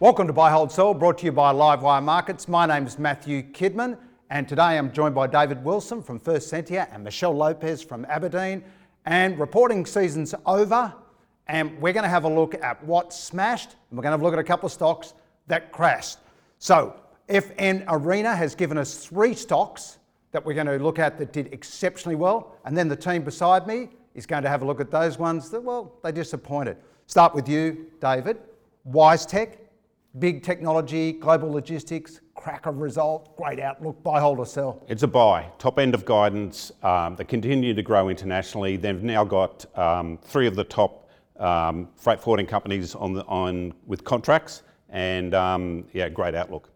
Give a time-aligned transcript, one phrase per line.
[0.00, 2.48] Welcome to Buy Hold Sell, brought to you by Livewire Markets.
[2.48, 3.98] My name is Matthew Kidman,
[4.30, 8.64] and today I'm joined by David Wilson from First Sentier and Michelle Lopez from Aberdeen.
[9.04, 10.94] And reporting season's over,
[11.48, 14.22] and we're going to have a look at what smashed, and we're going to have
[14.22, 15.12] a look at a couple of stocks
[15.48, 16.16] that crashed.
[16.58, 16.96] So,
[17.28, 19.98] FN Arena has given us three stocks
[20.32, 23.66] that we're going to look at that did exceptionally well, and then the team beside
[23.66, 26.78] me is going to have a look at those ones that, well, they disappointed.
[27.06, 28.38] Start with you, David.
[28.90, 29.56] WiseTech,
[30.18, 34.82] big technology, global logistics, cracker result, great outlook, buy, hold or sell?
[34.88, 35.46] It's a buy.
[35.58, 36.72] Top end of guidance.
[36.82, 38.76] Um, they continue to grow internationally.
[38.76, 43.72] They've now got um, three of the top um, freight forwarding companies on, the, on
[43.86, 46.69] with contracts, and um, yeah, great outlook.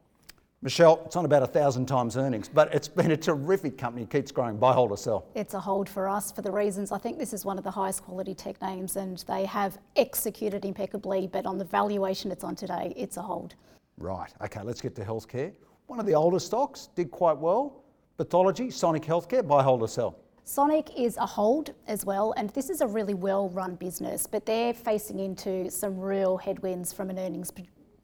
[0.64, 4.04] Michelle, it's on about a thousand times earnings, but it's been a terrific company.
[4.04, 4.56] It keeps growing.
[4.56, 5.26] Buy, hold, or sell?
[5.34, 7.70] It's a hold for us for the reasons I think this is one of the
[7.70, 11.28] highest quality tech names, and they have executed impeccably.
[11.30, 13.56] But on the valuation it's on today, it's a hold.
[13.98, 14.32] Right.
[14.42, 14.62] Okay.
[14.62, 15.52] Let's get to healthcare.
[15.86, 17.84] One of the older stocks did quite well.
[18.16, 19.46] Pathology, Sonic Healthcare.
[19.46, 20.18] Buy, hold, or sell?
[20.44, 24.46] Sonic is a hold as well, and this is a really well run business, but
[24.46, 27.50] they're facing into some real headwinds from an earnings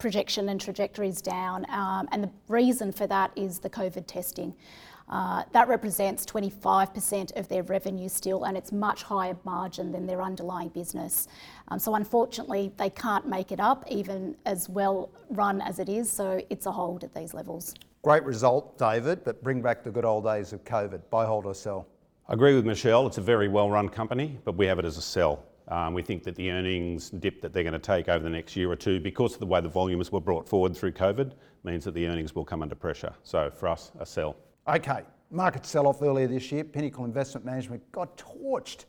[0.01, 1.65] projection and trajectories down.
[1.71, 4.55] Um, and the reason for that is the COVID testing.
[5.09, 10.23] Uh, that represents 25% of their revenue still, and it's much higher margin than their
[10.23, 11.27] underlying business.
[11.69, 16.11] Um, so, unfortunately, they can't make it up, even as well run as it is.
[16.11, 17.75] So, it's a hold at these levels.
[18.03, 21.01] Great result, David, but bring back the good old days of COVID.
[21.11, 21.89] Buy, hold, or sell?
[22.29, 23.09] I agree with Michelle.
[23.09, 25.45] It's a very well run company, but we have it as a sell.
[25.69, 28.57] Um, we think that the earnings dip that they're going to take over the next
[28.57, 31.33] year or two, because of the way the volumes were brought forward through COVID,
[31.65, 33.13] means that the earnings will come under pressure.
[33.23, 34.37] So for us, a sell.
[34.69, 36.65] Okay, market sell off earlier this year.
[36.65, 38.87] Pinnacle Investment Management got torched.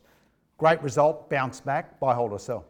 [0.58, 2.64] Great result, bounce back, buy, hold, or sell.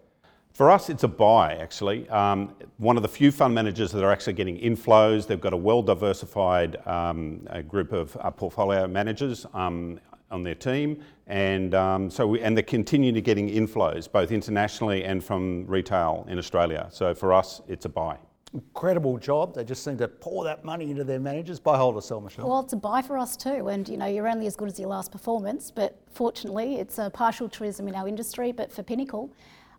[0.52, 2.06] For us, it's a buy, actually.
[2.10, 5.26] Um, one of the few fund managers that are actually getting inflows.
[5.26, 9.98] They've got a well diversified um, group of uh, portfolio managers um,
[10.32, 15.04] on their team, and um, so we, and they're continuing to getting inflows both internationally
[15.04, 16.88] and from retail in Australia.
[16.90, 18.16] So for us, it's a buy.
[18.54, 19.54] Incredible job.
[19.54, 21.58] They just seem to pour that money into their managers.
[21.58, 22.48] Buy, hold, or sell, Michelle.
[22.48, 24.78] Well, it's a buy for us too, and you know you're only as good as
[24.78, 25.70] your last performance.
[25.70, 28.52] But fortunately, it's a partial tourism in our industry.
[28.52, 29.32] But for Pinnacle,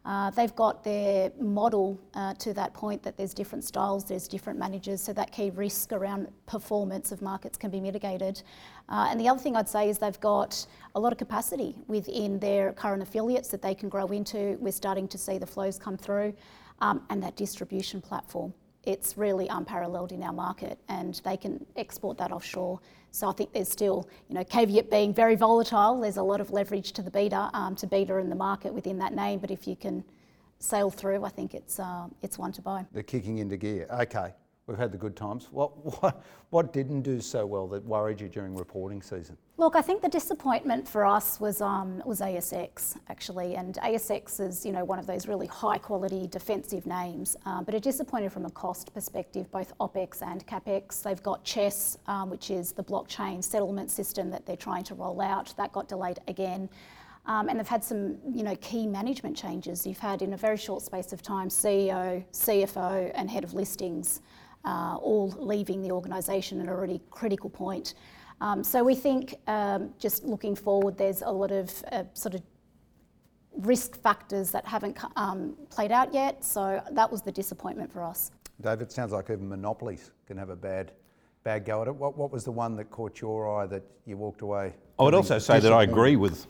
[0.06, 4.60] uh, they've got their model uh, to that point that there's different styles, there's different
[4.60, 8.44] managers, so that key risk around performance of markets can be mitigated.
[8.90, 10.66] Uh, and the other thing I'd say is they've got
[10.96, 14.58] a lot of capacity within their current affiliates that they can grow into.
[14.60, 16.34] We're starting to see the flows come through,
[16.82, 18.54] um, and that distribution platform.
[18.84, 22.80] It's really unparalleled in our market, and they can export that offshore.
[23.12, 26.02] So I think there's still, you know, caveat being very volatile.
[26.02, 28.98] There's a lot of leverage to the beta, um, to beta in the market within
[29.00, 29.40] that name.
[29.40, 30.04] But if you can
[30.60, 32.86] sail through, I think it's uh, it's one to buy.
[32.92, 33.88] They're kicking into gear.
[33.90, 34.34] Okay,
[34.68, 35.50] we've had the good times.
[35.52, 39.38] What what what didn't do so well that worried you during reporting season?
[39.58, 44.66] Look, I think the disappointment for us was um, was ASX actually, and ASX is
[44.66, 48.46] you know one of those really high quality defensive names, um, but it disappointed from
[48.46, 51.04] a cost perspective, both OPEX and CAPEX.
[51.04, 55.22] They've got Chess, um, which is the blockchain settlement system that they're trying to roll
[55.22, 55.54] out.
[55.58, 56.70] That got delayed again.
[57.26, 59.88] Um, and they've had some, you know, key management changes.
[59.88, 64.20] You've had in a very short space of time CEO, CFO, and head of listings
[64.66, 67.94] uh, all leaving the organisation at a really critical point.
[68.42, 72.42] Um, so we think um, just looking forward, there's a lot of uh, sort of
[73.58, 76.44] risk factors that haven't um, played out yet.
[76.44, 78.32] So that was the disappointment for us.
[78.62, 80.92] David, it sounds like even monopolies can have a bad,
[81.44, 81.96] bad go at it.
[81.96, 84.74] What, what was the one that caught your eye that you walked away?
[85.00, 86.48] I would also say that I agree with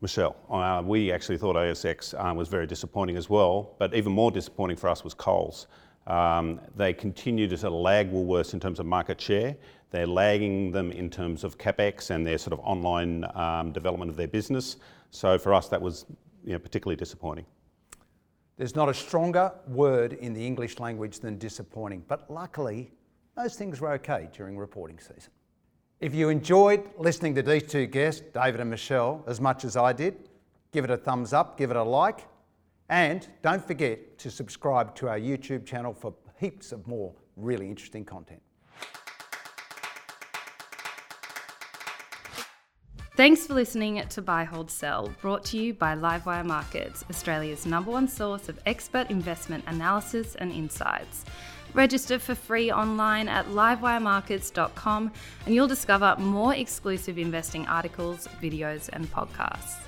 [0.00, 0.36] Michelle.
[0.50, 4.76] Uh, we actually thought ASX uh, was very disappointing as well, but even more disappointing
[4.76, 5.66] for us was Coles.
[6.08, 9.54] Um, they continue to sort of lag Woolworths in terms of market share.
[9.90, 14.16] They're lagging them in terms of capex and their sort of online um, development of
[14.16, 14.76] their business.
[15.10, 16.06] So for us, that was
[16.44, 17.44] particularly disappointing.
[18.56, 22.90] There's not a stronger word in the English language than disappointing, but luckily,
[23.36, 25.30] those things were okay during reporting season.
[26.00, 29.92] If you enjoyed listening to these two guests, David and Michelle, as much as I
[29.92, 30.28] did,
[30.72, 32.26] give it a thumbs up, give it a like,
[32.88, 38.04] and don't forget to subscribe to our YouTube channel for heaps of more really interesting
[38.04, 38.42] content.
[43.16, 47.90] Thanks for listening to Buy, Hold, Sell, brought to you by Livewire Markets, Australia's number
[47.90, 51.24] one source of expert investment analysis and insights.
[51.74, 55.12] Register for free online at livewiremarkets.com
[55.46, 59.87] and you'll discover more exclusive investing articles, videos, and podcasts.